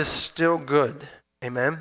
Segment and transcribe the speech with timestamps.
[0.00, 1.06] is still good.
[1.44, 1.78] Amen.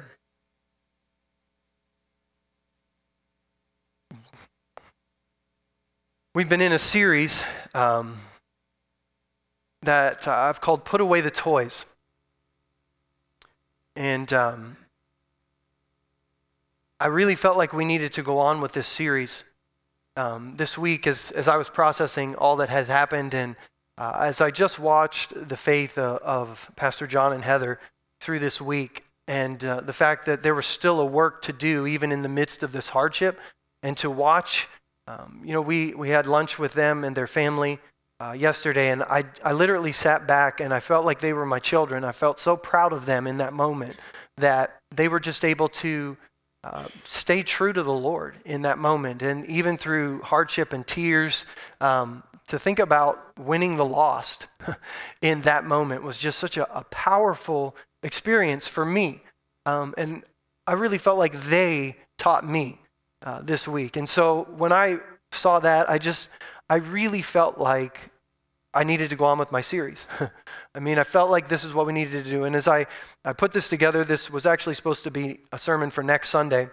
[6.35, 8.17] We've been in a series um,
[9.83, 11.85] that uh, I've called Put Away the Toys.
[13.95, 14.75] And um,
[16.99, 19.45] I really felt like we needed to go on with this series
[20.17, 23.55] um, this week as, as I was processing all that has happened and
[23.97, 27.79] uh, as I just watched the faith of, of Pastor John and Heather
[28.19, 31.85] through this week and uh, the fact that there was still a work to do
[31.85, 33.39] even in the midst of this hardship
[33.83, 34.67] and to watch
[35.07, 37.79] um, you know we, we had lunch with them and their family
[38.21, 41.59] uh, yesterday and I, I literally sat back and i felt like they were my
[41.59, 42.03] children.
[42.03, 43.95] I felt so proud of them in that moment
[44.37, 46.17] that they were just able to
[46.63, 49.21] uh, stay true to the lord in that moment.
[49.21, 51.45] And even through hardship and tears
[51.79, 54.47] um, to think about winning the lost
[55.21, 59.21] in that moment was just such a, a powerful experience for me.
[59.65, 60.23] Um, and
[60.67, 62.79] I really felt like they taught me
[63.23, 63.97] uh, this week.
[63.97, 64.99] And so when I
[65.31, 66.29] saw that, I just,
[66.69, 68.11] I really felt like
[68.73, 70.05] I needed to go on with my series.
[70.75, 72.43] I mean, I felt like this is what we needed to do.
[72.43, 72.85] And as I,
[73.25, 76.69] I put this together, this was actually supposed to be a sermon for next Sunday.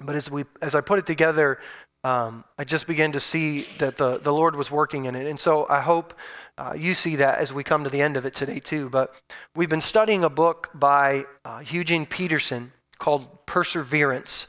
[0.00, 1.58] But as, we, as I put it together,
[2.04, 5.26] um, I just began to see that the, the Lord was working in it.
[5.26, 6.14] And so I hope
[6.56, 8.88] uh, you see that as we come to the end of it today, too.
[8.88, 9.14] But
[9.54, 14.46] we've been studying a book by uh, Eugene Peterson called Perseverance.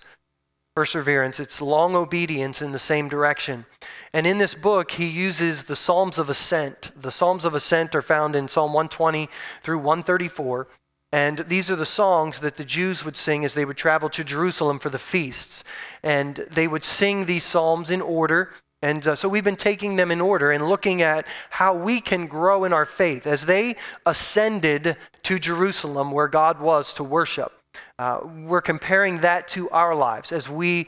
[0.75, 1.39] Perseverance.
[1.39, 3.65] It's long obedience in the same direction.
[4.13, 6.91] And in this book, he uses the Psalms of Ascent.
[6.95, 9.29] The Psalms of Ascent are found in Psalm 120
[9.61, 10.67] through 134.
[11.11, 14.23] And these are the songs that the Jews would sing as they would travel to
[14.23, 15.63] Jerusalem for the feasts.
[16.03, 18.51] And they would sing these psalms in order.
[18.85, 22.27] And uh, so we've been taking them in order and looking at how we can
[22.27, 23.25] grow in our faith.
[23.25, 27.51] As they ascended to Jerusalem, where God was to worship,
[27.97, 30.87] uh, we're comparing that to our lives as we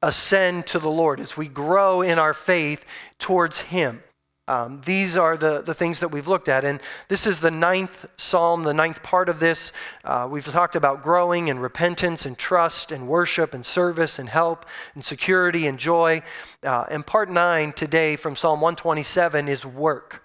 [0.00, 2.86] ascend to the Lord, as we grow in our faith
[3.18, 4.02] towards Him.
[4.50, 6.64] Um, these are the, the things that we've looked at.
[6.64, 9.72] And this is the ninth psalm, the ninth part of this.
[10.04, 14.66] Uh, we've talked about growing and repentance and trust and worship and service and help
[14.96, 16.22] and security and joy.
[16.64, 20.24] Uh, and part nine today from Psalm 127 is work.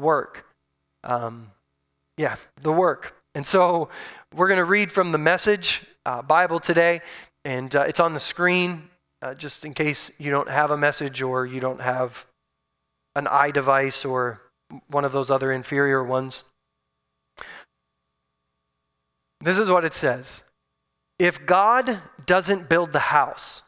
[0.00, 0.46] Work.
[1.04, 1.52] Um,
[2.18, 3.14] yeah, the work.
[3.36, 3.88] And so
[4.34, 7.02] we're going to read from the message uh, Bible today,
[7.44, 8.90] and uh, it's on the screen
[9.22, 12.26] uh, just in case you don't have a message or you don't have
[13.14, 14.40] an eye device or
[14.88, 16.44] one of those other inferior ones.
[19.40, 20.42] This is what it says
[21.18, 23.62] If God doesn't build the house,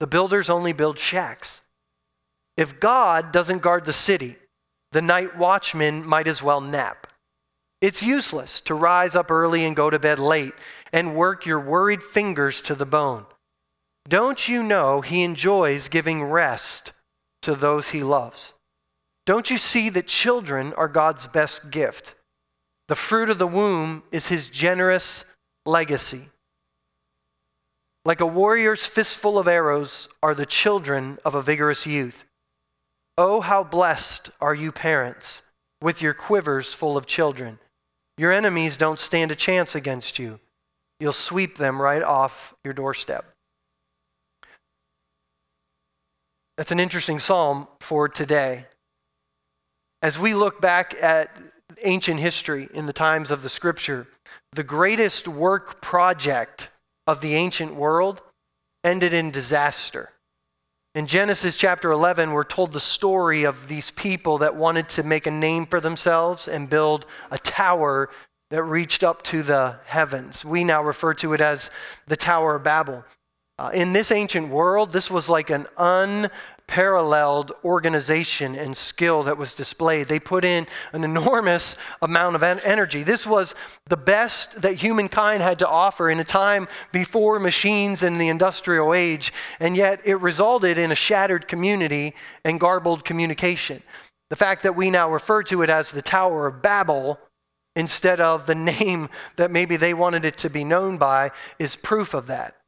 [0.00, 1.60] the builders only build shacks.
[2.56, 4.36] If God doesn't guard the city,
[4.92, 7.06] the night watchman might as well nap.
[7.80, 10.52] It's useless to rise up early and go to bed late
[10.92, 13.24] and work your worried fingers to the bone.
[14.08, 16.92] Don't you know he enjoys giving rest
[17.42, 18.52] to those he loves?
[19.30, 22.16] Don't you see that children are God's best gift?
[22.88, 25.24] The fruit of the womb is his generous
[25.64, 26.30] legacy.
[28.04, 32.24] Like a warrior's fistful of arrows are the children of a vigorous youth.
[33.16, 35.42] Oh, how blessed are you, parents,
[35.80, 37.60] with your quivers full of children.
[38.18, 40.40] Your enemies don't stand a chance against you.
[40.98, 43.32] You'll sweep them right off your doorstep.
[46.56, 48.66] That's an interesting psalm for today.
[50.02, 51.30] As we look back at
[51.82, 54.06] ancient history in the times of the scripture,
[54.52, 56.70] the greatest work project
[57.06, 58.22] of the ancient world
[58.82, 60.10] ended in disaster.
[60.94, 65.26] In Genesis chapter 11, we're told the story of these people that wanted to make
[65.26, 68.08] a name for themselves and build a tower
[68.50, 70.44] that reached up to the heavens.
[70.44, 71.70] We now refer to it as
[72.06, 73.04] the Tower of Babel.
[73.56, 76.30] Uh, in this ancient world, this was like an un,
[76.70, 80.06] paralleled organization and skill that was displayed.
[80.06, 83.02] They put in an enormous amount of energy.
[83.02, 83.56] This was
[83.88, 88.94] the best that humankind had to offer in a time before machines and the industrial
[88.94, 92.14] age, and yet it resulted in a shattered community
[92.44, 93.82] and garbled communication.
[94.30, 97.18] The fact that we now refer to it as the Tower of Babel
[97.74, 102.14] instead of the name that maybe they wanted it to be known by is proof
[102.14, 102.59] of that.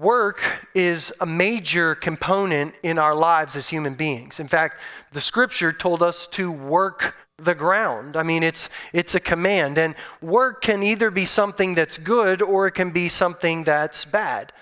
[0.00, 4.40] Work is a major component in our lives as human beings.
[4.40, 4.80] In fact,
[5.12, 8.16] the scripture told us to work the ground.
[8.16, 9.76] I mean, it's, it's a command.
[9.76, 14.54] And work can either be something that's good or it can be something that's bad.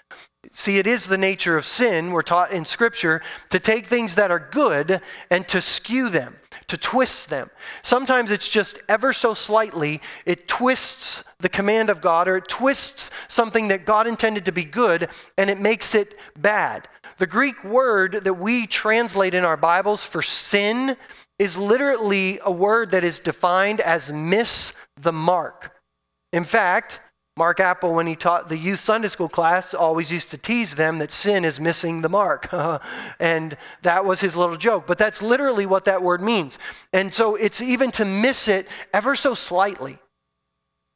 [0.50, 4.32] See, it is the nature of sin, we're taught in Scripture, to take things that
[4.32, 5.00] are good
[5.30, 6.36] and to skew them,
[6.66, 7.50] to twist them.
[7.82, 13.10] Sometimes it's just ever so slightly, it twists the command of God or it twists
[13.28, 16.88] something that God intended to be good and it makes it bad.
[17.18, 20.96] The Greek word that we translate in our Bibles for sin
[21.38, 25.76] is literally a word that is defined as miss the mark.
[26.32, 27.00] In fact,
[27.36, 30.98] Mark Apple, when he taught the youth Sunday school class, always used to tease them
[30.98, 32.48] that sin is missing the mark.
[33.20, 34.88] and that was his little joke.
[34.88, 36.58] But that's literally what that word means.
[36.92, 39.98] And so it's even to miss it ever so slightly.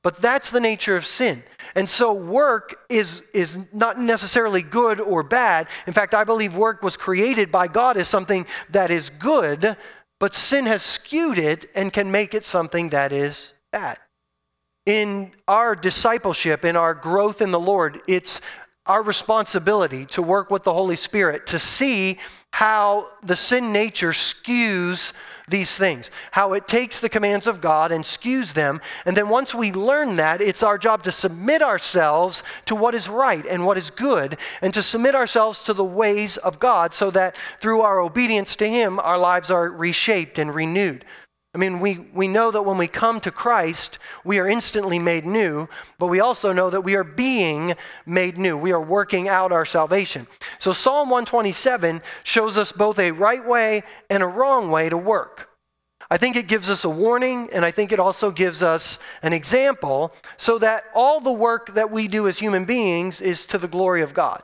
[0.03, 1.45] But that's the nature of sin.
[1.75, 5.69] And so work is, is not necessarily good or bad.
[5.87, 9.77] In fact, I believe work was created by God as something that is good,
[10.19, 13.99] but sin has skewed it and can make it something that is bad
[14.87, 18.41] in our discipleship, in our growth in the Lord, it's
[18.87, 22.19] our responsibility to work with the Holy Spirit to see
[22.51, 25.13] how the sin nature skews
[25.53, 28.81] these things, how it takes the commands of God and skews them.
[29.07, 33.09] And then once we learn that, it's our job to submit ourselves to what is
[33.09, 37.13] right and what is good, and to submit ourselves to the ways of God so
[37.13, 41.05] that through our obedience to Him, our lives are reshaped and renewed.
[41.55, 45.27] I mean, we, we know that when we come to Christ, we are instantly made
[45.27, 45.69] new,
[45.99, 47.75] but we also know that we are being
[48.07, 48.57] made new.
[48.57, 50.27] We are working out our salvation.
[50.59, 55.51] So, Psalm 127 shows us both a right way and a wrong way to work.
[56.11, 59.35] I think it gives us a warning, and I think it also gives us an
[59.35, 63.69] example so that all the work that we do as human beings is to the
[63.69, 64.43] glory of God.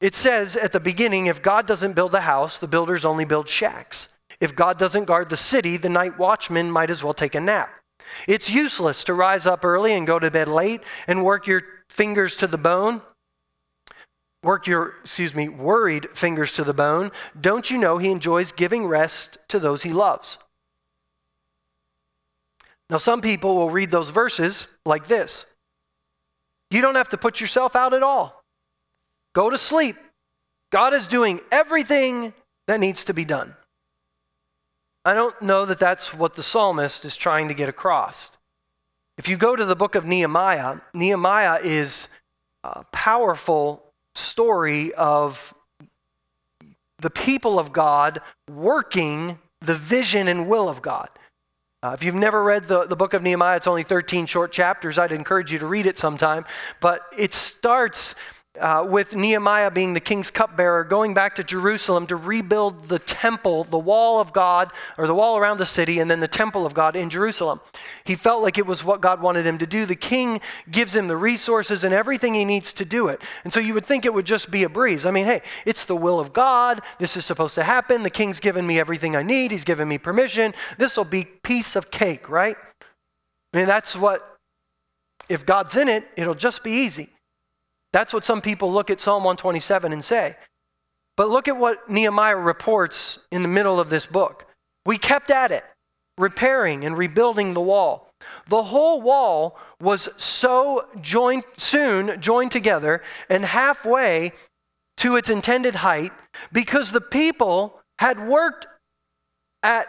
[0.00, 3.48] It says at the beginning if God doesn't build a house, the builders only build
[3.48, 4.08] shacks.
[4.40, 7.70] If God doesn't guard the city, the night watchman might as well take a nap.
[8.26, 12.36] It's useless to rise up early and go to bed late and work your fingers
[12.36, 13.02] to the bone.
[14.42, 17.10] Work your, excuse me, worried fingers to the bone.
[17.40, 20.38] Don't you know he enjoys giving rest to those he loves?
[22.88, 25.46] Now, some people will read those verses like this
[26.70, 28.44] You don't have to put yourself out at all.
[29.34, 29.96] Go to sleep.
[30.70, 32.32] God is doing everything
[32.66, 33.54] that needs to be done.
[35.06, 38.32] I don't know that that's what the psalmist is trying to get across.
[39.16, 42.08] If you go to the book of Nehemiah, Nehemiah is
[42.64, 43.84] a powerful
[44.16, 45.54] story of
[46.98, 48.20] the people of God
[48.50, 51.08] working the vision and will of God.
[51.84, 54.98] Uh, if you've never read the, the book of Nehemiah, it's only 13 short chapters.
[54.98, 56.44] I'd encourage you to read it sometime.
[56.80, 58.16] But it starts
[58.60, 63.64] uh, with Nehemiah being the king's cupbearer, going back to Jerusalem to rebuild the temple,
[63.64, 66.74] the wall of God, or the wall around the city, and then the temple of
[66.74, 67.60] God in Jerusalem.
[68.04, 69.86] He felt like it was what God wanted him to do.
[69.86, 73.20] The king gives him the resources and everything he needs to do it.
[73.44, 75.06] And so you would think it would just be a breeze.
[75.06, 76.80] I mean, hey, it's the will of God.
[76.98, 78.02] This is supposed to happen.
[78.02, 80.54] The king's given me everything I need, he's given me permission.
[80.78, 82.56] This will be piece of cake, right?
[83.52, 84.36] I mean, that's what,
[85.28, 87.08] if God's in it, it'll just be easy.
[87.96, 90.36] That's what some people look at Psalm 127 and say.
[91.16, 94.44] But look at what Nehemiah reports in the middle of this book.
[94.84, 95.64] We kept at it,
[96.18, 98.10] repairing and rebuilding the wall.
[98.50, 104.32] The whole wall was so joined, soon joined together and halfway
[104.98, 106.12] to its intended height
[106.52, 108.66] because the people had worked
[109.62, 109.86] at,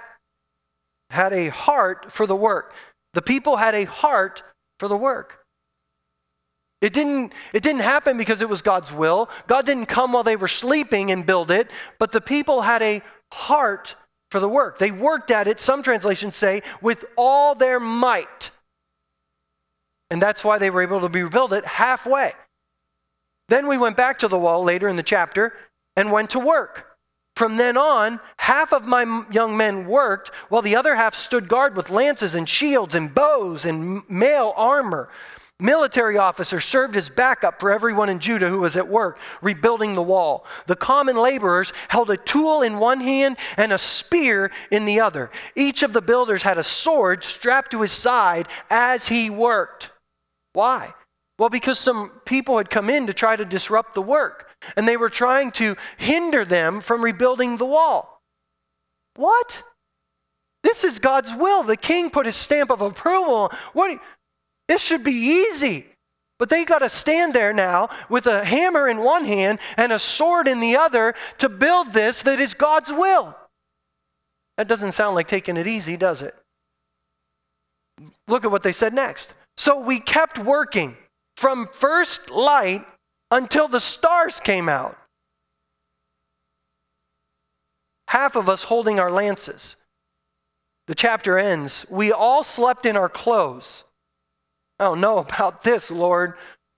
[1.10, 2.74] had a heart for the work.
[3.16, 4.44] The people had a heart
[4.80, 5.44] for the work.
[6.82, 9.30] It didn't, it didn't happen because it was God's will.
[9.48, 13.02] God didn't come while they were sleeping and build it, but the people had a
[13.34, 13.96] heart
[14.30, 14.78] for the work.
[14.78, 18.52] They worked at it, some translations say, with all their might.
[20.10, 22.32] And that's why they were able to rebuild it halfway.
[23.50, 25.54] Then we went back to the wall later in the chapter
[25.96, 26.86] and went to work.
[27.36, 31.76] From then on, half of my young men worked, while the other half stood guard
[31.76, 35.10] with lances and shields and bows and mail armor.
[35.60, 40.04] Military officers served as backup for everyone in Judah who was at work rebuilding the
[40.04, 40.46] wall.
[40.68, 45.32] The common laborers held a tool in one hand and a spear in the other.
[45.56, 49.90] Each of the builders had a sword strapped to his side as he worked.
[50.54, 50.94] Why?
[51.40, 54.98] Well, because some people had come in to try to disrupt the work, and they
[54.98, 58.22] were trying to hinder them from rebuilding the wall.
[59.16, 59.64] What?
[60.64, 61.64] This is God's will.
[61.64, 63.52] The king put his stamp of approval.
[63.74, 64.00] What?
[64.68, 65.86] This should be easy.
[66.40, 70.00] But they got to stand there now with a hammer in one hand and a
[70.00, 73.36] sword in the other to build this that is God's will.
[74.58, 76.36] That doesn't sound like taking it easy, does it?
[78.28, 79.34] Look at what they said next.
[79.56, 80.98] So we kept working
[81.36, 82.86] from first light
[83.32, 84.98] until the stars came out.
[88.10, 89.76] Half of us holding our lances.
[90.88, 91.86] The chapter ends.
[91.90, 93.84] We all slept in our clothes.
[94.80, 96.34] I don't know about this, Lord.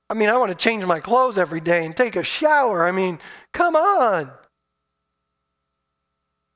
[0.10, 2.88] I mean, I want to change my clothes every day and take a shower.
[2.88, 3.20] I mean,
[3.54, 4.32] come on.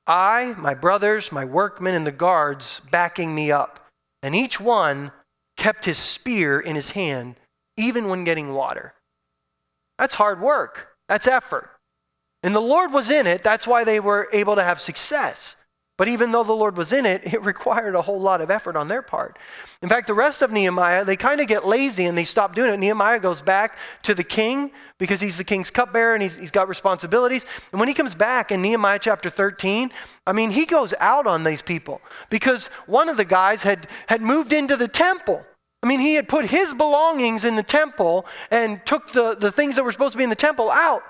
[0.07, 3.79] I, my brothers, my workmen, and the guards backing me up.
[4.21, 5.11] And each one
[5.55, 7.35] kept his spear in his hand,
[7.77, 8.93] even when getting water.
[9.97, 11.69] That's hard work, that's effort.
[12.41, 13.41] And the Lord was in it.
[13.41, 15.55] That's why they were able to have success.
[15.95, 18.75] But even though the Lord was in it, it required a whole lot of effort
[18.75, 19.37] on their part.
[19.81, 22.73] In fact, the rest of Nehemiah, they kind of get lazy and they stop doing
[22.73, 22.77] it.
[22.77, 26.67] Nehemiah goes back to the king because he's the king's cupbearer and he's, he's got
[26.67, 27.45] responsibilities.
[27.71, 29.91] And when he comes back in Nehemiah chapter 13,
[30.25, 34.21] I mean, he goes out on these people because one of the guys had, had
[34.21, 35.45] moved into the temple.
[35.83, 39.75] I mean, he had put his belongings in the temple and took the, the things
[39.75, 41.03] that were supposed to be in the temple out.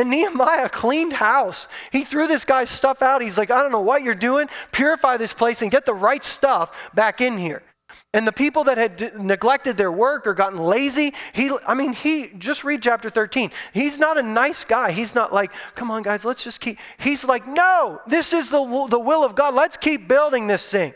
[0.00, 1.68] And Nehemiah cleaned house.
[1.92, 3.20] He threw this guy's stuff out.
[3.20, 4.48] He's like, I don't know what you're doing.
[4.72, 7.62] Purify this place and get the right stuff back in here.
[8.14, 11.92] And the people that had d- neglected their work or gotten lazy, he, I mean,
[11.92, 13.50] he, just read chapter 13.
[13.74, 14.92] He's not a nice guy.
[14.92, 16.78] He's not like, come on, guys, let's just keep.
[16.98, 19.54] He's like, no, this is the, the will of God.
[19.54, 20.94] Let's keep building this thing.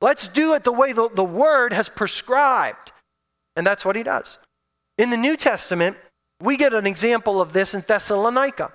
[0.00, 2.90] Let's do it the way the, the word has prescribed.
[3.54, 4.40] And that's what he does.
[4.98, 5.96] In the New Testament,
[6.42, 8.72] we get an example of this in Thessalonica.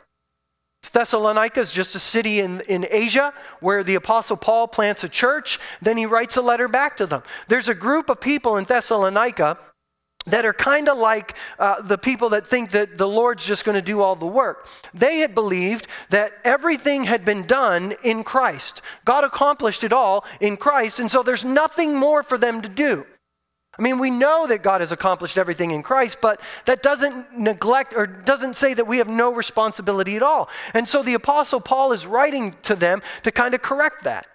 [0.94, 5.60] Thessalonica is just a city in, in Asia where the Apostle Paul plants a church.
[5.82, 7.24] Then he writes a letter back to them.
[7.50, 9.58] There's a group of people in Thessalonica
[10.28, 13.76] that are kind of like uh, the people that think that the Lord's just going
[13.76, 14.68] to do all the work.
[14.94, 18.82] They had believed that everything had been done in Christ.
[19.04, 23.06] God accomplished it all in Christ, and so there's nothing more for them to do.
[23.78, 27.94] I mean, we know that God has accomplished everything in Christ, but that doesn't neglect
[27.96, 30.50] or doesn't say that we have no responsibility at all.
[30.74, 34.28] And so the Apostle Paul is writing to them to kind of correct that.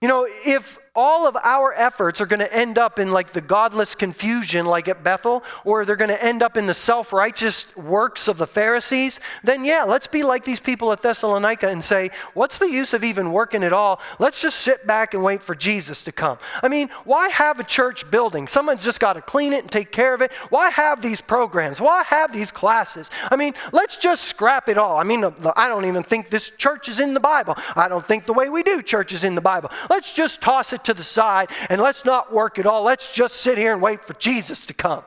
[0.00, 3.40] You know, if all of our efforts are going to end up in like the
[3.40, 7.74] godless confusion, like at Bethel, or they're going to end up in the self righteous
[7.76, 12.10] works of the Pharisees, then yeah, let's be like these people at Thessalonica and say,
[12.34, 14.00] what's the use of even working at all?
[14.18, 16.38] Let's just sit back and wait for Jesus to come.
[16.64, 18.48] I mean, why have a church building?
[18.48, 20.32] Someone's just got to clean it and take care of it.
[20.50, 21.80] Why have these programs?
[21.80, 23.08] Why have these classes?
[23.30, 24.96] I mean, let's just scrap it all.
[24.96, 25.24] I mean,
[25.54, 27.54] I don't even think this church is in the Bible.
[27.76, 29.70] I don't think the way we do church is in the Bible.
[29.88, 32.82] Let's just toss it to the side and let's not work at all.
[32.82, 35.04] Let's just sit here and wait for Jesus to come.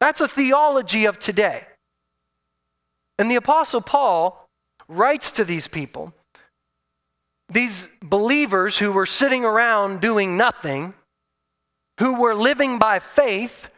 [0.00, 1.66] That's a theology of today.
[3.18, 4.46] And the Apostle Paul
[4.86, 6.12] writes to these people,
[7.48, 10.92] these believers who were sitting around doing nothing,
[12.00, 13.68] who were living by faith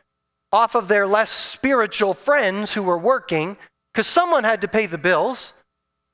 [0.52, 3.56] off of their less spiritual friends who were working,
[3.92, 5.52] because someone had to pay the bills,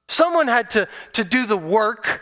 [0.08, 2.20] someone had to, to do the work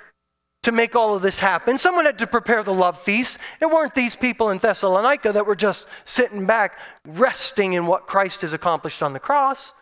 [0.63, 1.79] to make all of this happen.
[1.79, 3.39] Someone had to prepare the love feast.
[3.61, 8.43] It weren't these people in Thessalonica that were just sitting back, resting in what Christ
[8.43, 9.73] has accomplished on the cross.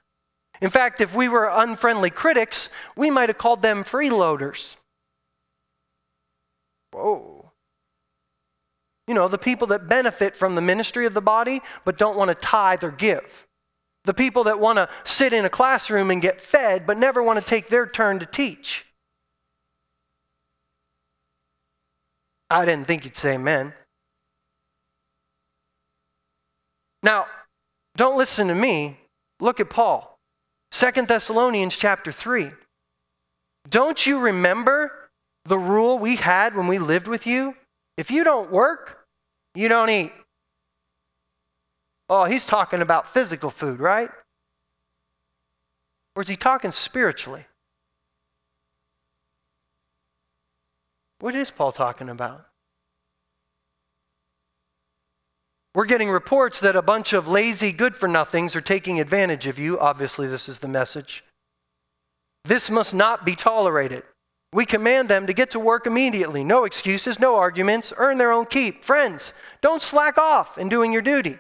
[0.61, 4.77] In fact, if we were unfriendly critics, we might have called them freeloaders.
[6.93, 7.53] Whoa.
[9.07, 12.29] You know, the people that benefit from the ministry of the body but don't want
[12.29, 13.47] to tithe or give.
[14.05, 17.39] The people that want to sit in a classroom and get fed but never want
[17.39, 18.85] to take their turn to teach.
[22.51, 23.75] I didn't think you'd say amen.
[27.03, 27.27] Now,
[27.97, 28.99] don't listen to me.
[29.41, 30.19] Look at Paul.
[30.71, 32.51] Second Thessalonians chapter 3.
[33.69, 35.11] Don't you remember
[35.45, 37.55] the rule we had when we lived with you?
[37.97, 39.07] If you don't work,
[39.55, 40.13] you don't eat.
[42.09, 44.11] Oh, he's talking about physical food, right?
[46.17, 47.47] Or is he talking spiritually?
[51.21, 52.47] What is Paul talking about?
[55.75, 59.59] We're getting reports that a bunch of lazy good for nothings are taking advantage of
[59.59, 59.79] you.
[59.79, 61.25] Obviously, this is the message.
[62.45, 64.03] This must not be tolerated.
[64.53, 66.43] We command them to get to work immediately.
[66.43, 68.83] No excuses, no arguments, earn their own keep.
[68.83, 71.39] Friends, don't slack off in doing your duty.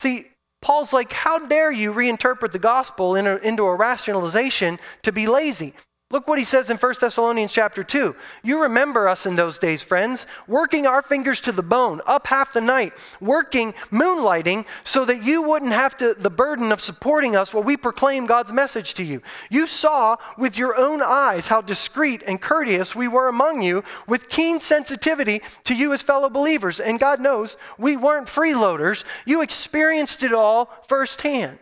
[0.00, 0.26] See,
[0.60, 5.74] Paul's like, how dare you reinterpret the gospel into a rationalization to be lazy?
[6.14, 8.14] Look what he says in 1 Thessalonians chapter 2.
[8.44, 12.52] You remember us in those days, friends, working our fingers to the bone, up half
[12.52, 17.52] the night, working, moonlighting, so that you wouldn't have to, the burden of supporting us
[17.52, 19.22] while we proclaim God's message to you.
[19.50, 24.28] You saw with your own eyes how discreet and courteous we were among you, with
[24.28, 26.78] keen sensitivity to you as fellow believers.
[26.78, 29.02] And God knows we weren't freeloaders.
[29.26, 31.58] You experienced it all firsthand.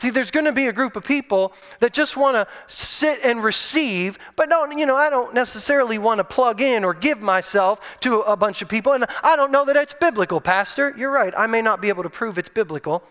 [0.00, 3.44] See, there's going to be a group of people that just want to sit and
[3.44, 8.00] receive, but don't, you know, I don't necessarily want to plug in or give myself
[8.00, 8.94] to a bunch of people.
[8.94, 10.94] And I don't know that it's biblical, Pastor.
[10.96, 11.34] You're right.
[11.36, 13.04] I may not be able to prove it's biblical.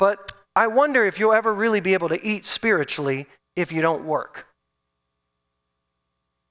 [0.00, 4.04] But I wonder if you'll ever really be able to eat spiritually if you don't
[4.04, 4.46] work.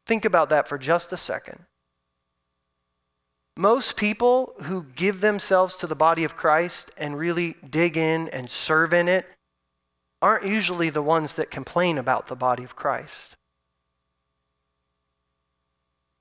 [0.06, 1.67] Think about that for just a second.
[3.58, 8.52] Most people who give themselves to the body of Christ and really dig in and
[8.52, 9.26] serve in it
[10.22, 13.36] aren't usually the ones that complain about the body of Christ.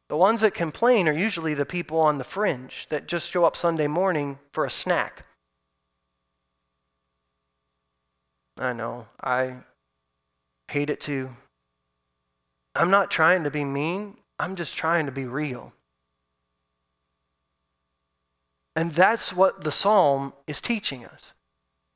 [0.08, 3.54] The ones that complain are usually the people on the fringe that just show up
[3.54, 5.26] Sunday morning for a snack.
[8.58, 9.56] I know, I
[10.70, 11.36] hate it too.
[12.74, 15.74] I'm not trying to be mean, I'm just trying to be real.
[18.76, 21.32] And that's what the psalm is teaching us.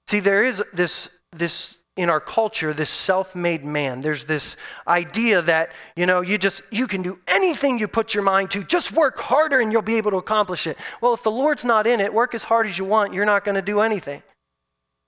[0.08, 4.00] See, there is this, this in our culture, this self-made man.
[4.00, 4.56] There's this
[4.88, 8.64] idea that, you know, you just you can do anything you put your mind to.
[8.64, 10.78] Just work harder and you'll be able to accomplish it.
[11.02, 13.44] Well, if the Lord's not in it, work as hard as you want, you're not
[13.44, 14.22] going to do anything.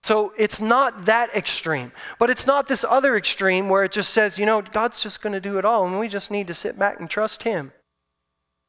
[0.03, 1.93] So it's not that extreme.
[2.19, 5.33] But it's not this other extreme where it just says, you know, God's just going
[5.33, 7.73] to do it all and we just need to sit back and trust him.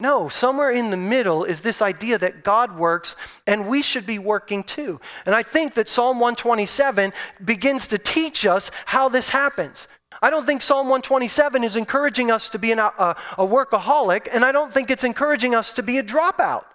[0.03, 3.15] No, somewhere in the middle is this idea that God works
[3.48, 5.00] and we should be working too.
[5.25, 7.13] And I think that Psalm 127
[7.45, 9.88] begins to teach us how this happens.
[10.22, 14.27] I don't think Psalm 127 is encouraging us to be an, uh, a, a workaholic,
[14.29, 16.65] and I don't think it's encouraging us to be a dropout.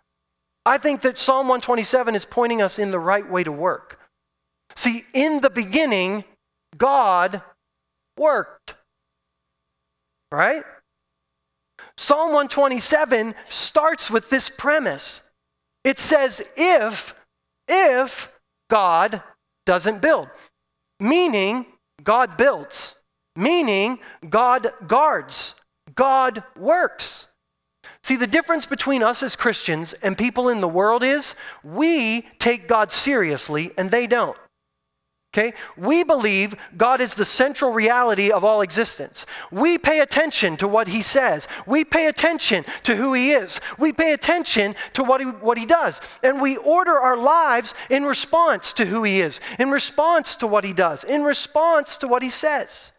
[0.65, 4.01] I think that Psalm 127 is pointing us in the right way to work.
[4.75, 6.25] See, in the beginning,
[6.79, 7.43] God
[8.17, 8.75] worked.
[10.33, 10.65] Right?
[11.99, 15.21] Psalm 127 starts with this premise.
[15.83, 17.13] It says, if,
[17.67, 18.31] if
[18.71, 19.21] God
[19.67, 20.29] doesn't build,
[21.01, 21.67] meaning
[22.05, 22.95] God builds,
[23.35, 23.99] meaning
[24.31, 25.55] God guards,
[25.97, 27.27] God works.
[28.05, 32.69] See, the difference between us as Christians and people in the world is we take
[32.69, 34.39] God seriously and they don't.
[35.39, 35.55] Okay?
[35.77, 39.25] We believe God is the central reality of all existence.
[39.53, 41.47] We pay attention to what He says.
[41.65, 43.61] We pay attention to who He is.
[43.79, 46.01] We pay attention to what He, what he does.
[46.25, 50.65] And we order our lives in response to who He is, in response to what
[50.65, 52.93] He does, in response to what He says.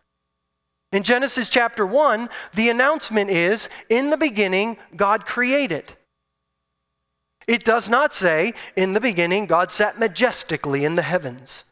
[0.93, 5.93] In Genesis chapter 1, the announcement is In the beginning, God created.
[7.49, 11.65] It does not say, In the beginning, God sat majestically in the heavens.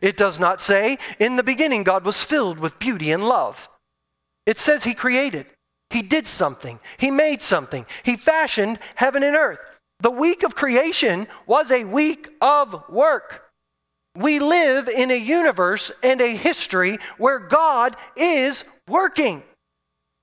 [0.00, 3.68] It does not say, in the beginning, God was filled with beauty and love.
[4.46, 5.46] It says He created,
[5.90, 9.58] He did something, He made something, He fashioned heaven and earth.
[10.00, 13.50] The week of creation was a week of work.
[14.16, 19.42] We live in a universe and a history where God is working.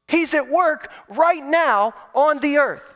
[0.08, 2.94] He's at work right now on the earth.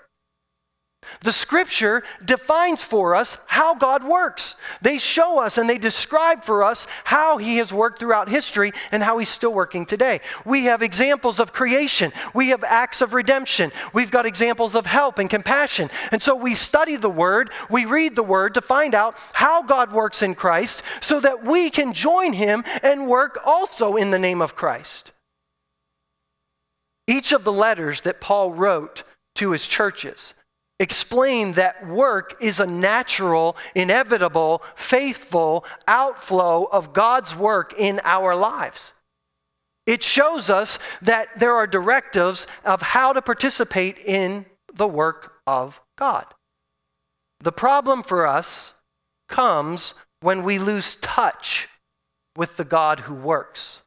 [1.20, 4.56] The scripture defines for us how God works.
[4.82, 9.04] They show us and they describe for us how He has worked throughout history and
[9.04, 10.22] how He's still working today.
[10.46, 15.20] We have examples of creation, we have acts of redemption, we've got examples of help
[15.20, 15.90] and compassion.
[16.12, 19.92] And so we study the Word, we read the Word to find out how God
[19.92, 24.42] works in Christ so that we can join Him and work also in the name
[24.42, 25.12] of Christ.
[27.08, 29.04] Each of the letters that Paul wrote
[29.36, 30.34] to his churches
[30.82, 38.94] explain that work is a natural, inevitable, faithful outflow of God's work in our lives.
[39.86, 45.80] It shows us that there are directives of how to participate in the work of
[45.98, 46.26] God.
[47.40, 48.74] The problem for us
[49.28, 51.68] comes when we lose touch
[52.36, 53.82] with the God who works.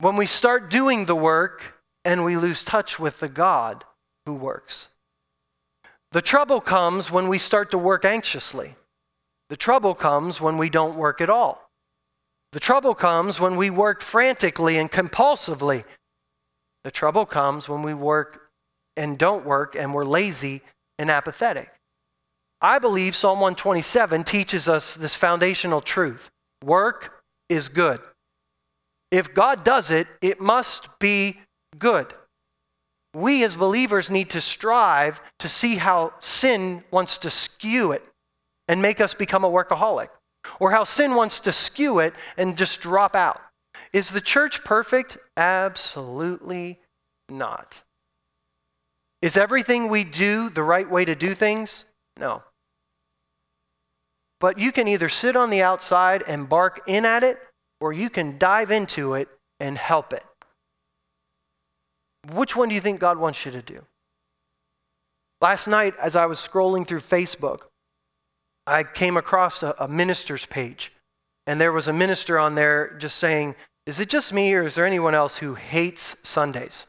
[0.00, 1.73] When we start doing the work
[2.04, 3.84] and we lose touch with the God
[4.26, 4.88] who works.
[6.12, 8.76] The trouble comes when we start to work anxiously.
[9.48, 11.70] The trouble comes when we don't work at all.
[12.52, 15.84] The trouble comes when we work frantically and compulsively.
[16.84, 18.50] The trouble comes when we work
[18.96, 20.62] and don't work and we're lazy
[20.98, 21.72] and apathetic.
[22.60, 26.30] I believe Psalm 127 teaches us this foundational truth
[26.62, 28.00] work is good.
[29.10, 31.40] If God does it, it must be
[31.78, 32.14] good.
[33.14, 38.04] We as believers need to strive to see how sin wants to skew it
[38.66, 40.08] and make us become a workaholic,
[40.58, 43.40] or how sin wants to skew it and just drop out.
[43.92, 45.16] Is the church perfect?
[45.36, 46.80] Absolutely
[47.28, 47.82] not.
[49.22, 51.84] Is everything we do the right way to do things?
[52.18, 52.42] No.
[54.40, 57.38] But you can either sit on the outside and bark in at it,
[57.80, 59.28] or you can dive into it
[59.60, 60.24] and help it.
[62.32, 63.84] Which one do you think God wants you to do?
[65.40, 67.62] Last night, as I was scrolling through Facebook,
[68.66, 70.92] I came across a, a, minister's page,
[71.46, 73.54] and there was a minister on there just saying,
[73.86, 76.86] Is it just me, or is there anyone else who hates Sundays?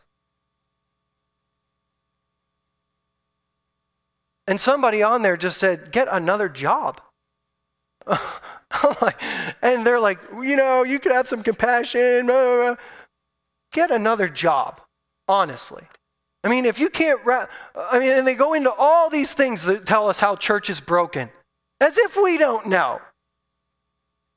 [4.47, 7.01] And somebody on there just said, Get another job.
[9.61, 12.27] and they're like, You know, you could have some compassion.
[12.27, 12.75] Blah, blah, blah.
[13.73, 14.79] Get another job,
[15.27, 15.83] honestly.
[16.43, 19.63] I mean, if you can't, ra- I mean, and they go into all these things
[19.63, 21.29] that tell us how church is broken,
[21.81, 23.01] as if we don't know.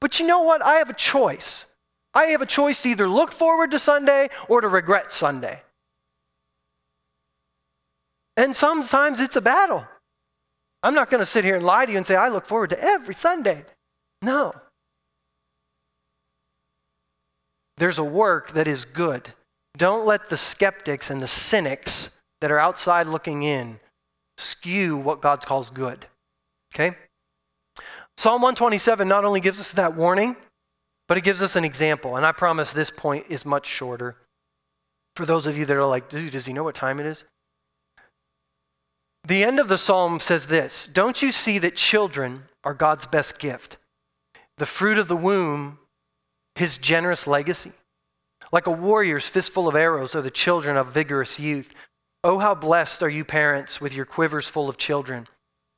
[0.01, 0.63] But you know what?
[0.63, 1.67] I have a choice.
[2.15, 5.63] I have a choice to either look forward to Sunday or to regret Sunday.
[8.37, 9.87] And sometimes it's a battle.
[10.83, 12.71] I'm not going to sit here and lie to you and say, I look forward
[12.71, 13.65] to every Sunday.
[14.23, 14.55] No.
[17.77, 19.35] There's a work that is good.
[19.79, 22.11] Don't let the skeptics and the cynics
[22.41, 23.79] that are outside looking in
[24.37, 26.07] skew what God calls good.
[26.75, 26.97] Okay?
[28.17, 30.37] Psalm 127 not only gives us that warning,
[31.07, 32.17] but it gives us an example.
[32.17, 34.17] And I promise this point is much shorter.
[35.15, 37.25] For those of you that are like, dude, does he know what time it is?
[39.25, 43.39] The end of the psalm says this Don't you see that children are God's best
[43.39, 43.77] gift?
[44.57, 45.79] The fruit of the womb,
[46.57, 47.73] his generous legacy.
[48.53, 51.71] Like a warrior's fistful of arrows are the children of vigorous youth.
[52.25, 55.29] Oh, how blessed are you, parents, with your quivers full of children.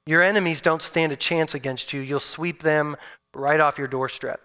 [0.07, 2.01] Your enemies don't stand a chance against you.
[2.01, 2.97] You'll sweep them
[3.35, 4.41] right off your doorstep.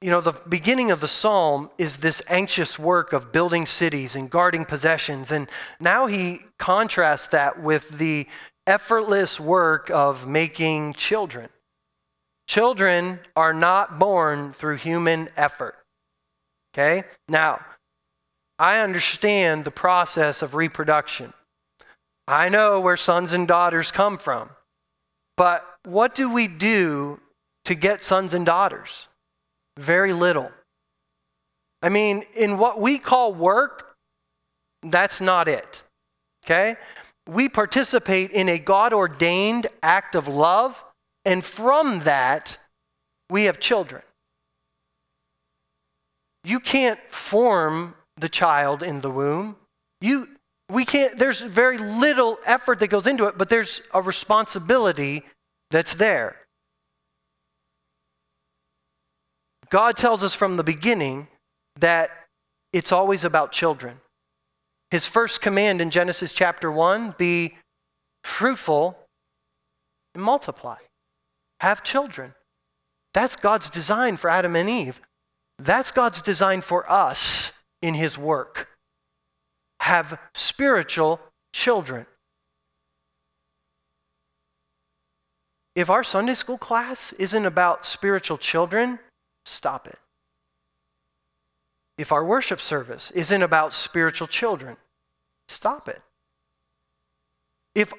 [0.00, 4.30] You know, the beginning of the psalm is this anxious work of building cities and
[4.30, 5.30] guarding possessions.
[5.30, 5.48] And
[5.80, 8.26] now he contrasts that with the
[8.66, 11.48] effortless work of making children.
[12.48, 15.76] Children are not born through human effort.
[16.74, 17.04] Okay?
[17.28, 17.64] Now,
[18.58, 21.32] I understand the process of reproduction.
[22.28, 24.50] I know where sons and daughters come from.
[25.36, 27.20] But what do we do
[27.64, 29.08] to get sons and daughters?
[29.78, 30.52] Very little.
[31.82, 33.96] I mean, in what we call work,
[34.82, 35.82] that's not it.
[36.44, 36.76] Okay?
[37.28, 40.84] We participate in a God ordained act of love,
[41.24, 42.58] and from that,
[43.30, 44.02] we have children.
[46.44, 49.56] You can't form the child in the womb.
[50.00, 50.28] You,
[50.68, 55.22] we can't, there's very little effort that goes into it, but there's a responsibility
[55.70, 56.36] that's there.
[59.70, 61.28] God tells us from the beginning
[61.78, 62.10] that
[62.72, 64.00] it's always about children.
[64.90, 67.56] His first command in Genesis chapter 1 be
[68.24, 68.98] fruitful
[70.14, 70.76] and multiply,
[71.60, 72.34] have children.
[73.14, 75.00] That's God's design for Adam and Eve.
[75.62, 78.68] That's God's design for us in His work.
[79.80, 81.20] Have spiritual
[81.52, 82.06] children.
[85.76, 88.98] If our Sunday school class isn't about spiritual children,
[89.44, 89.98] stop it.
[91.96, 94.76] If our worship service isn't about spiritual children,
[95.46, 96.02] stop it.
[97.76, 97.92] If,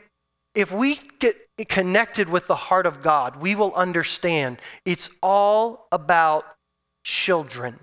[0.53, 1.37] if we get
[1.69, 6.45] connected with the heart of God, we will understand it's all about
[7.03, 7.79] children.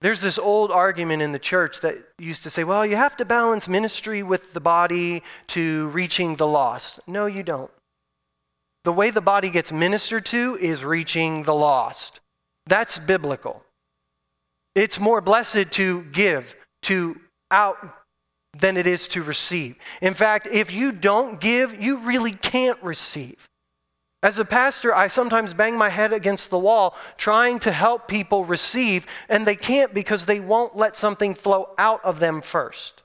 [0.00, 3.24] There's this old argument in the church that used to say, well, you have to
[3.24, 7.00] balance ministry with the body to reaching the lost.
[7.06, 7.70] No, you don't.
[8.84, 12.20] The way the body gets ministered to is reaching the lost.
[12.66, 13.62] That's biblical.
[14.74, 17.18] It's more blessed to give, to
[17.50, 17.78] out,
[18.58, 19.76] than it is to receive.
[20.00, 23.48] In fact, if you don't give, you really can't receive.
[24.24, 28.46] As a pastor, I sometimes bang my head against the wall trying to help people
[28.46, 33.02] receive, and they can't because they won't let something flow out of them first.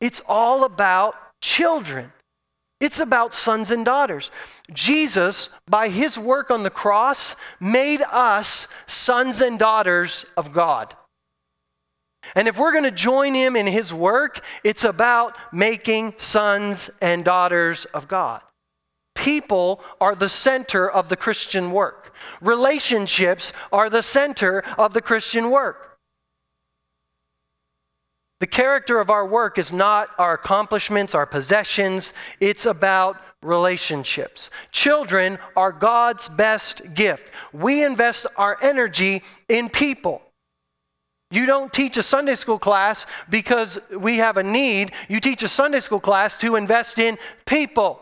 [0.00, 2.14] It's all about children.
[2.80, 4.30] It's about sons and daughters.
[4.72, 10.96] Jesus, by his work on the cross, made us sons and daughters of God.
[12.34, 17.22] And if we're going to join him in his work, it's about making sons and
[17.22, 18.40] daughters of God.
[19.14, 22.14] People are the center of the Christian work.
[22.40, 25.98] Relationships are the center of the Christian work.
[28.40, 34.50] The character of our work is not our accomplishments, our possessions, it's about relationships.
[34.72, 37.30] Children are God's best gift.
[37.52, 40.22] We invest our energy in people.
[41.30, 44.92] You don't teach a Sunday school class because we have a need.
[45.08, 48.01] You teach a Sunday school class to invest in people.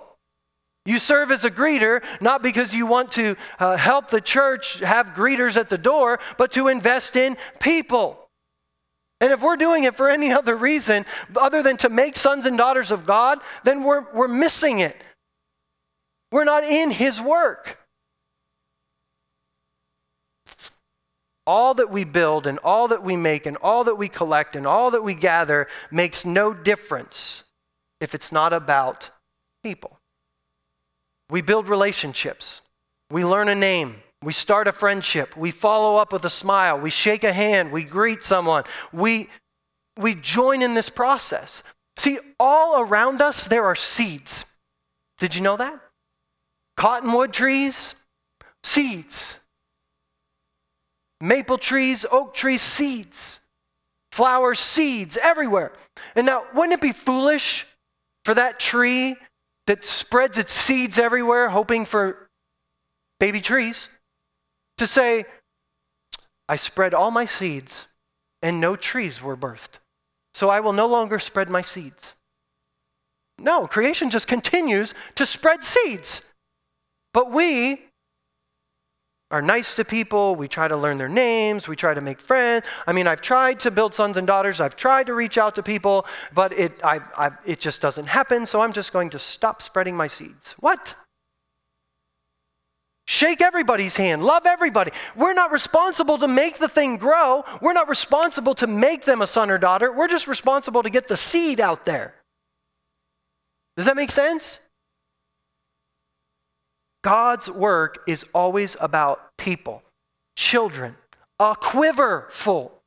[0.87, 5.09] You serve as a greeter not because you want to uh, help the church have
[5.09, 8.29] greeters at the door, but to invest in people.
[9.21, 11.05] And if we're doing it for any other reason
[11.37, 14.97] other than to make sons and daughters of God, then we're, we're missing it.
[16.33, 17.79] We're not in His work.
[21.47, 24.67] All that we build and all that we make and all that we collect and
[24.67, 27.43] all that we gather makes no difference
[28.01, 29.11] if it's not about
[29.65, 30.00] people.
[31.31, 32.61] We build relationships,
[33.11, 35.35] we learn a name, we start a friendship.
[35.35, 36.79] We follow up with a smile.
[36.79, 37.73] We shake a hand.
[37.73, 38.65] We greet someone.
[38.93, 39.31] We,
[39.99, 41.63] we join in this process.
[41.97, 44.45] See, all around us, there are seeds.
[45.19, 45.81] Did you know that?
[46.77, 47.95] Cottonwood trees,
[48.63, 49.39] seeds.
[51.23, 53.41] Maple trees, oak trees, seeds.
[54.13, 55.73] Flowers, seeds everywhere.
[56.15, 57.67] And now, wouldn't it be foolish
[58.25, 59.17] for that tree
[59.71, 62.29] that spreads its seeds everywhere, hoping for
[63.21, 63.89] baby trees,
[64.77, 65.25] to say,
[66.49, 67.87] I spread all my seeds
[68.43, 69.79] and no trees were birthed.
[70.35, 72.17] So I will no longer spread my seeds.
[73.39, 76.23] No, creation just continues to spread seeds.
[77.15, 77.90] But we
[79.31, 80.35] are nice to people.
[80.35, 81.69] We try to learn their names.
[81.69, 82.67] We try to make friends.
[82.87, 84.61] I mean, I've tried to build sons and daughters.
[84.61, 88.47] I've tried to reach out to people, but it, I, I, it just doesn't happen.
[88.47, 90.53] So I'm just going to stop spreading my seeds.
[90.59, 90.95] What?
[93.07, 94.25] Shake everybody's hand.
[94.25, 94.93] Love everybody.
[95.17, 97.45] We're not responsible to make the thing grow.
[97.61, 99.93] We're not responsible to make them a son or daughter.
[99.93, 102.15] We're just responsible to get the seed out there.
[103.77, 104.61] Does that make sense?
[107.03, 109.83] God's work is always about people,
[110.37, 110.97] children,
[111.39, 112.81] a quiver full.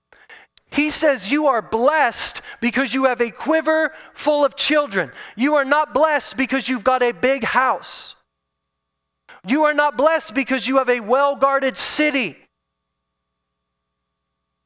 [0.70, 5.12] He says you are blessed because you have a quiver full of children.
[5.36, 8.16] You are not blessed because you've got a big house.
[9.46, 12.38] You are not blessed because you have a well guarded city.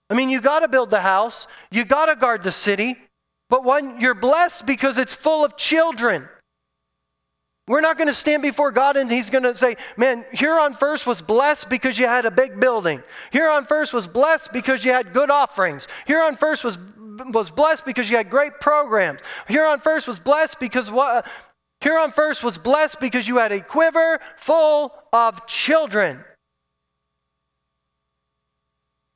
[0.09, 2.97] I mean, you got to build the house, you got to guard the city,
[3.49, 6.29] but when you're blessed because it's full of children.
[7.67, 11.05] We're not going to stand before God and He's going to say, Man, Huron First
[11.05, 13.03] was blessed because you had a big building.
[13.31, 15.87] Huron First was blessed because you had good offerings.
[16.05, 16.77] Huron First was,
[17.33, 19.19] was blessed because you had great programs.
[19.47, 21.27] Huron First was blessed because what,
[21.81, 26.23] Huron First was blessed because you had a quiver full of children.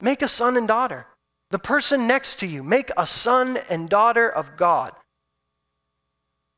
[0.02, 1.08] Make a son and daughter.
[1.52, 4.92] The person next to you, make a son and daughter of God.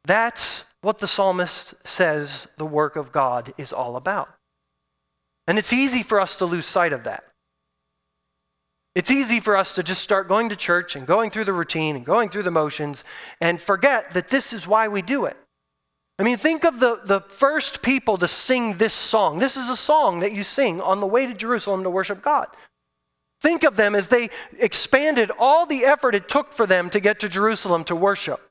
[0.06, 4.29] That's what the psalmist says the work of God is all about.
[5.47, 7.23] And it's easy for us to lose sight of that.
[8.93, 11.95] It's easy for us to just start going to church and going through the routine
[11.95, 13.03] and going through the motions
[13.41, 15.37] and forget that this is why we do it.
[16.19, 19.39] I mean, think of the, the first people to sing this song.
[19.39, 22.47] This is a song that you sing on the way to Jerusalem to worship God.
[23.41, 27.19] Think of them as they expanded all the effort it took for them to get
[27.21, 28.47] to Jerusalem to worship.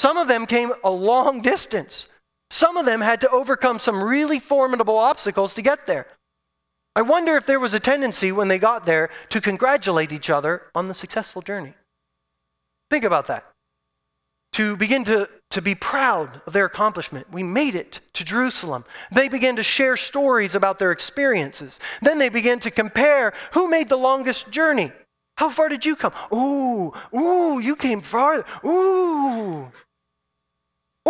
[0.00, 2.06] Some of them came a long distance.
[2.50, 6.06] Some of them had to overcome some really formidable obstacles to get there.
[6.96, 10.62] I wonder if there was a tendency when they got there to congratulate each other
[10.74, 11.74] on the successful journey.
[12.88, 13.44] Think about that.
[14.54, 17.30] To begin to to be proud of their accomplishment.
[17.30, 18.86] We made it to Jerusalem.
[19.12, 21.78] They began to share stories about their experiences.
[22.00, 24.92] Then they began to compare who made the longest journey.
[25.36, 26.14] How far did you come?
[26.32, 28.46] Ooh, ooh, you came farther.
[28.64, 29.70] Ooh.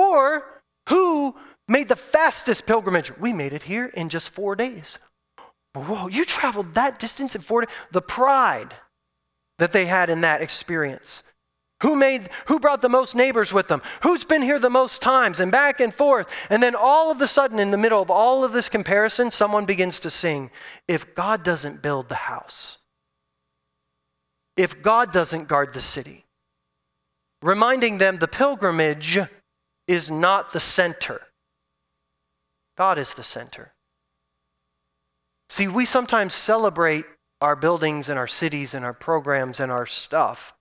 [0.00, 1.36] Or who
[1.68, 3.16] made the fastest pilgrimage?
[3.18, 4.98] We made it here in just four days.
[5.74, 7.74] Whoa, you traveled that distance in four days?
[7.92, 8.74] The pride
[9.58, 11.22] that they had in that experience.
[11.82, 13.82] Who made who brought the most neighbors with them?
[14.02, 16.28] Who's been here the most times and back and forth?
[16.48, 19.66] And then all of a sudden in the middle of all of this comparison someone
[19.66, 20.50] begins to sing,
[20.88, 22.78] if God doesn't build the house.
[24.56, 26.24] If God doesn't guard the city.
[27.42, 29.18] Reminding them the pilgrimage
[29.90, 31.20] is not the center.
[32.76, 33.72] God is the center.
[35.48, 37.04] See, we sometimes celebrate
[37.40, 40.54] our buildings and our cities and our programs and our stuff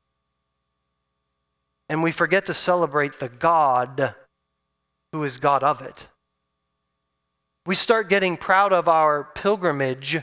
[1.90, 4.14] and we forget to celebrate the God
[5.12, 6.08] who is God of it.
[7.66, 10.20] We start getting proud of our pilgrimage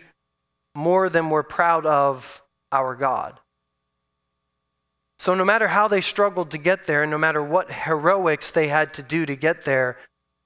[0.74, 2.40] more than we're proud of
[2.70, 3.40] our God.
[5.18, 8.68] So, no matter how they struggled to get there, and no matter what heroics they
[8.68, 9.96] had to do to get there,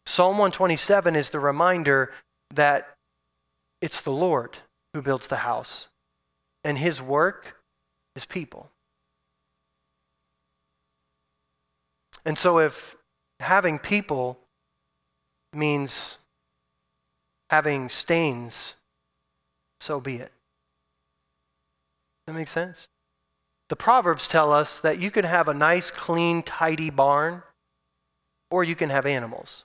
[0.07, 2.13] Psalm 127 is the reminder
[2.55, 2.97] that
[3.81, 4.59] it's the Lord
[4.95, 5.89] who builds the house,
[6.63, 7.57] and his work
[8.15, 8.71] is people.
[12.25, 12.97] And so, if
[13.41, 14.39] having people
[15.53, 16.19] means
[17.51, 18.77] having stains,
[19.81, 20.31] so be it.
[22.21, 22.87] Does that makes sense?
[23.71, 27.45] The Proverbs tell us that you can have a nice, clean, tidy barn,
[28.51, 29.65] or you can have animals.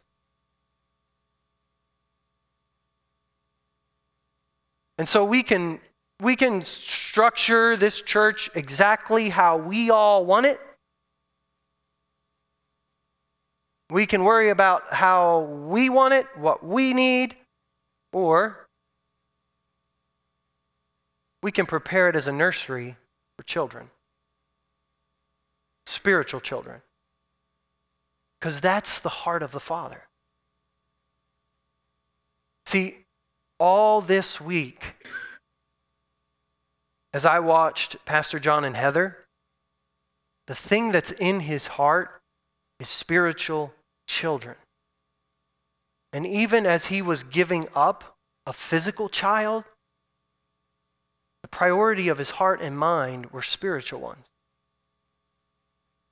[5.00, 5.82] And so we can
[6.22, 10.60] we can structure this church exactly how we all want it.
[13.89, 17.36] We can worry about how we want it, what we need,
[18.13, 18.68] or
[21.41, 22.98] we can prepare it as a nursery
[23.38, 23.89] for children,
[25.86, 26.82] spiritual children.
[28.39, 30.04] Because that's the heart of the Father.
[32.65, 33.06] See,
[33.60, 34.95] all this week,
[37.13, 39.26] as I watched Pastor John and Heather,
[40.48, 42.21] the thing that's in his heart
[42.80, 43.74] is spiritual
[44.08, 44.56] children.
[46.12, 49.63] And even as he was giving up a physical child,
[51.41, 54.28] the priority of his heart and mind were spiritual ones.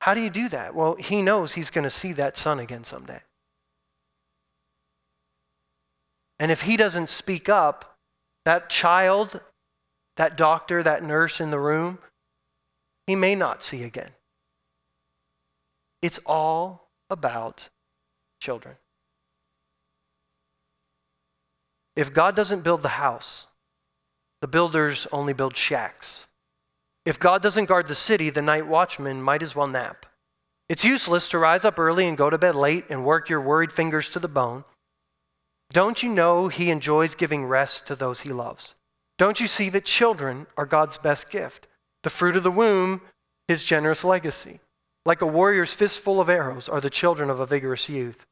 [0.04, 0.76] How do you do that?
[0.76, 3.22] Well, he knows he's going to see that son again someday.
[6.38, 7.96] And if he doesn't speak up,
[8.44, 9.40] that child,
[10.18, 12.00] that doctor, that nurse in the room,
[13.08, 14.10] he may not see again.
[16.02, 17.70] It's all about
[18.42, 18.76] children.
[21.96, 23.48] If God doesn't build the house,
[24.42, 26.26] the builders only build shacks.
[27.06, 30.06] If God doesn't guard the city, the night watchman might as well nap.
[30.70, 33.74] It's useless to rise up early and go to bed late and work your worried
[33.74, 34.64] fingers to the bone.
[35.72, 38.76] Don't you know he enjoys giving rest to those he loves?
[39.18, 41.68] Don't you see that children are God's best gift?
[42.04, 43.02] The fruit of the womb,
[43.48, 44.60] his generous legacy.
[45.06, 48.26] Like a warrior's fistful of arrows are the children of a vigorous youth.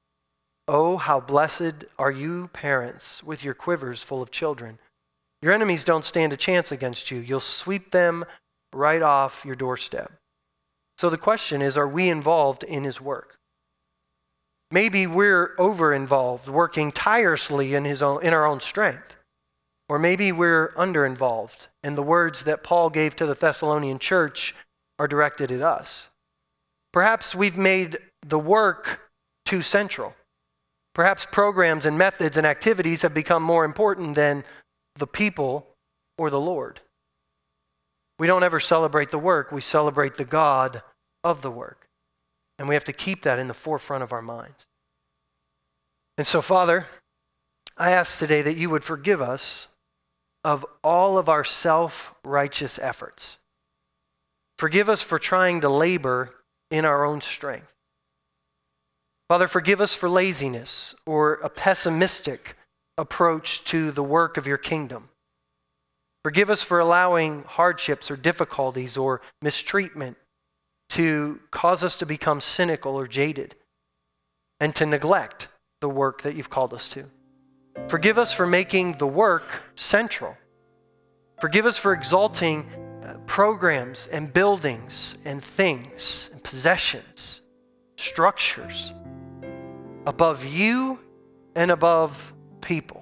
[0.67, 4.79] Oh, how blessed are you, parents, with your quivers full of children.
[5.41, 7.19] Your enemies don't stand a chance against you.
[7.19, 8.25] You'll sweep them
[8.73, 10.12] right off your doorstep.
[10.97, 13.38] So the question is are we involved in his work?
[14.71, 19.15] Maybe we're over involved, working tirelessly in, his own, in our own strength.
[19.89, 24.55] Or maybe we're under involved, and the words that Paul gave to the Thessalonian church
[24.97, 26.07] are directed at us.
[26.93, 29.12] Perhaps we've made the work
[29.45, 30.15] too central.
[30.93, 34.45] Perhaps programs and methods and activities have become more important than
[34.95, 35.67] the people
[36.17, 36.79] or the Lord.
[38.21, 40.84] We don't ever celebrate the work, we celebrate the God
[41.23, 41.89] of the work.
[42.60, 44.67] And we have to keep that in the forefront of our minds.
[46.19, 46.86] And so, Father,
[47.77, 49.69] I ask today that you would forgive us
[50.43, 53.39] of all of our self righteous efforts.
[54.60, 56.36] Forgive us for trying to labor
[56.69, 57.73] in our own strength.
[59.29, 62.55] Father, forgive us for laziness or a pessimistic
[62.99, 65.10] approach to the work of your kingdom.
[66.23, 70.17] Forgive us for allowing hardships or difficulties or mistreatment
[70.89, 73.55] to cause us to become cynical or jaded
[74.60, 75.47] and to neglect
[75.79, 77.05] the work that you've called us to.
[77.88, 80.38] Forgive us for making the work central.
[81.39, 82.69] Forgive us for exalting
[83.03, 87.41] uh, programs and buildings and things and possessions,
[87.97, 88.93] structures
[90.05, 90.99] above you
[91.55, 93.01] and above people.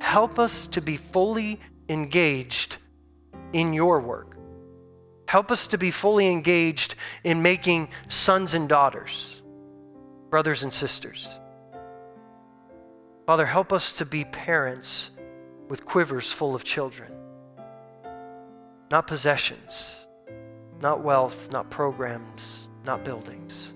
[0.00, 2.76] Help us to be fully engaged
[3.52, 4.36] in your work.
[5.28, 9.42] Help us to be fully engaged in making sons and daughters,
[10.30, 11.38] brothers and sisters.
[13.26, 15.10] Father, help us to be parents
[15.68, 17.12] with quivers full of children,
[18.90, 20.06] not possessions,
[20.80, 23.74] not wealth, not programs, not buildings.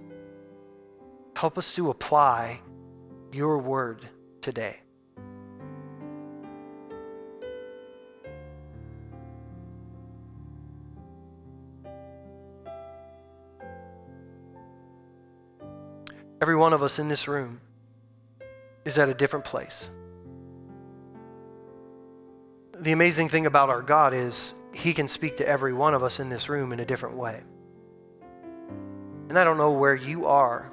[1.37, 2.61] Help us to apply
[3.31, 4.09] your word
[4.41, 4.77] today.
[16.43, 17.61] Every one of us in this room
[18.85, 19.89] is at a different place.
[22.81, 26.19] The amazing thing about our God is He can speak to every one of us
[26.19, 27.43] in this room in a different way.
[29.29, 30.69] And I don't know where you are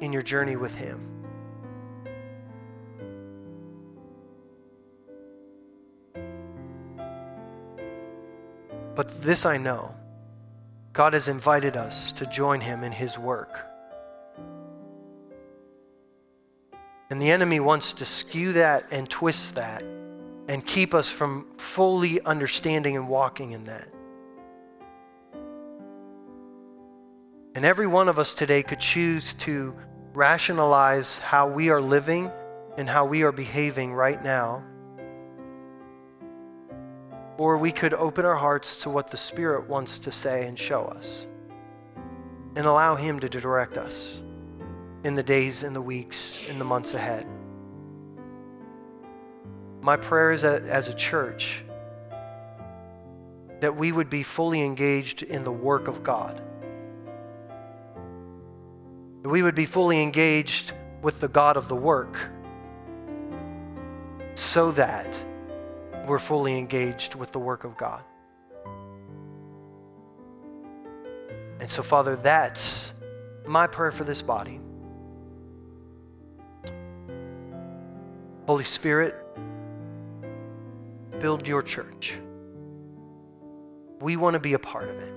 [0.00, 1.06] in your journey with Him.
[8.94, 9.94] But this I know
[10.94, 13.69] God has invited us to join Him in His work.
[17.10, 19.82] And the enemy wants to skew that and twist that
[20.48, 23.88] and keep us from fully understanding and walking in that.
[27.56, 29.74] And every one of us today could choose to
[30.14, 32.30] rationalize how we are living
[32.78, 34.62] and how we are behaving right now.
[37.38, 40.84] Or we could open our hearts to what the Spirit wants to say and show
[40.84, 41.26] us
[42.54, 44.22] and allow Him to direct us
[45.04, 47.26] in the days and the weeks and the months ahead.
[49.80, 51.64] My prayer is that as a church,
[53.60, 56.42] that we would be fully engaged in the work of God.
[59.22, 60.72] That we would be fully engaged
[61.02, 62.30] with the God of the work
[64.34, 65.24] so that
[66.06, 68.02] we're fully engaged with the work of God.
[71.60, 72.92] And so, Father, that's
[73.46, 74.60] my prayer for this body.
[78.50, 79.14] Holy Spirit,
[81.20, 82.18] build your church.
[84.00, 85.14] We want to be a part of it.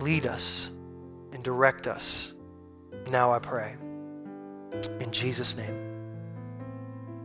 [0.00, 0.70] Lead us
[1.32, 2.32] and direct us.
[3.10, 3.76] Now I pray.
[4.98, 5.78] In Jesus' name.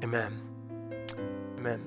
[0.04, 0.42] Amen.
[1.58, 1.82] Amen.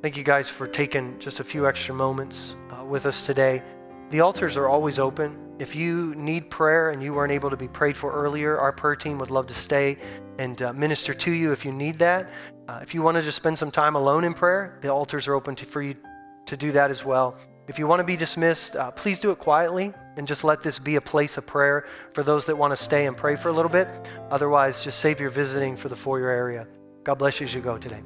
[0.00, 3.64] Thank you guys for taking just a few extra moments uh, with us today.
[4.10, 5.51] The altars are always open.
[5.62, 8.96] If you need prayer and you weren't able to be prayed for earlier, our prayer
[8.96, 9.96] team would love to stay
[10.40, 12.28] and uh, minister to you if you need that.
[12.66, 15.34] Uh, if you want to just spend some time alone in prayer, the altars are
[15.34, 15.94] open to, for you
[16.46, 17.38] to do that as well.
[17.68, 20.80] If you want to be dismissed, uh, please do it quietly and just let this
[20.80, 23.52] be a place of prayer for those that want to stay and pray for a
[23.52, 23.86] little bit.
[24.32, 26.66] Otherwise, just save your visiting for the foyer area.
[27.04, 28.02] God bless you as you go today.